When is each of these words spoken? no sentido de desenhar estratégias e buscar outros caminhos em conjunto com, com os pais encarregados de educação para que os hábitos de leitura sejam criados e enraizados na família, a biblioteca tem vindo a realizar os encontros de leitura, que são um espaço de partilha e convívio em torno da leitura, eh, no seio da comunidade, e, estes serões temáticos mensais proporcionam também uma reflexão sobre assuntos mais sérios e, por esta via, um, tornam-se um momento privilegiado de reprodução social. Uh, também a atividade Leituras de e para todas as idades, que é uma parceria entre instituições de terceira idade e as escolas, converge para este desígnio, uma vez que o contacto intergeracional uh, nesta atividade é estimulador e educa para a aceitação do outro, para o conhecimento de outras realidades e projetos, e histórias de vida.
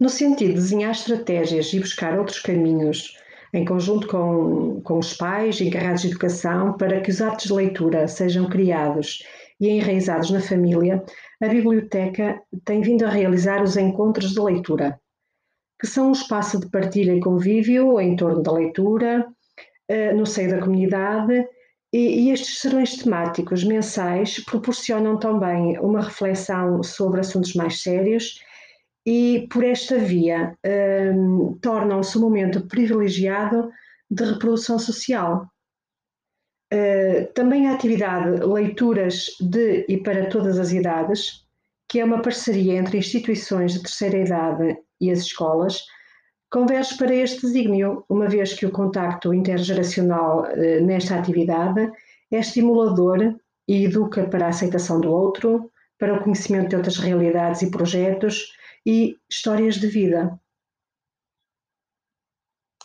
no 0.00 0.08
sentido 0.08 0.54
de 0.54 0.60
desenhar 0.60 0.92
estratégias 0.92 1.72
e 1.74 1.78
buscar 1.78 2.18
outros 2.18 2.40
caminhos 2.40 3.14
em 3.52 3.64
conjunto 3.64 4.06
com, 4.08 4.80
com 4.82 4.98
os 4.98 5.14
pais 5.14 5.60
encarregados 5.60 6.02
de 6.02 6.08
educação 6.08 6.76
para 6.76 7.00
que 7.00 7.10
os 7.10 7.20
hábitos 7.20 7.46
de 7.46 7.52
leitura 7.52 8.08
sejam 8.08 8.48
criados 8.48 9.22
e 9.60 9.68
enraizados 9.68 10.30
na 10.30 10.40
família, 10.40 11.04
a 11.42 11.48
biblioteca 11.48 12.40
tem 12.64 12.80
vindo 12.80 13.04
a 13.04 13.10
realizar 13.10 13.62
os 13.62 13.76
encontros 13.76 14.32
de 14.32 14.40
leitura, 14.40 14.98
que 15.78 15.86
são 15.86 16.08
um 16.08 16.12
espaço 16.12 16.58
de 16.58 16.70
partilha 16.70 17.12
e 17.12 17.20
convívio 17.20 18.00
em 18.00 18.16
torno 18.16 18.42
da 18.42 18.52
leitura, 18.52 19.26
eh, 19.88 20.12
no 20.14 20.24
seio 20.24 20.50
da 20.50 20.60
comunidade, 20.60 21.46
e, 21.92 22.30
estes 22.30 22.60
serões 22.60 22.96
temáticos 22.96 23.64
mensais 23.64 24.42
proporcionam 24.44 25.18
também 25.18 25.76
uma 25.80 26.00
reflexão 26.00 26.82
sobre 26.84 27.20
assuntos 27.20 27.54
mais 27.54 27.82
sérios 27.82 28.40
e, 29.06 29.46
por 29.50 29.64
esta 29.64 29.98
via, 29.98 30.56
um, 31.14 31.58
tornam-se 31.60 32.18
um 32.18 32.20
momento 32.20 32.66
privilegiado 32.66 33.70
de 34.10 34.24
reprodução 34.24 34.78
social. 34.78 35.46
Uh, 36.72 37.32
também 37.34 37.68
a 37.68 37.74
atividade 37.74 38.44
Leituras 38.44 39.26
de 39.40 39.84
e 39.88 39.96
para 39.96 40.26
todas 40.26 40.58
as 40.58 40.72
idades, 40.72 41.44
que 41.88 41.98
é 41.98 42.04
uma 42.04 42.22
parceria 42.22 42.74
entre 42.74 42.98
instituições 42.98 43.72
de 43.72 43.82
terceira 43.82 44.18
idade 44.18 44.76
e 45.00 45.10
as 45.10 45.20
escolas, 45.20 45.82
converge 46.48 46.96
para 46.96 47.14
este 47.14 47.40
desígnio, 47.42 48.04
uma 48.08 48.28
vez 48.28 48.52
que 48.52 48.66
o 48.66 48.70
contacto 48.70 49.34
intergeracional 49.34 50.42
uh, 50.42 50.84
nesta 50.84 51.16
atividade 51.16 51.90
é 52.30 52.38
estimulador 52.38 53.34
e 53.66 53.84
educa 53.84 54.24
para 54.28 54.46
a 54.46 54.48
aceitação 54.50 55.00
do 55.00 55.10
outro, 55.10 55.70
para 55.98 56.14
o 56.14 56.22
conhecimento 56.22 56.70
de 56.70 56.76
outras 56.76 56.98
realidades 56.98 57.62
e 57.62 57.70
projetos, 57.70 58.52
e 58.86 59.16
histórias 59.30 59.76
de 59.76 59.86
vida. 59.86 60.38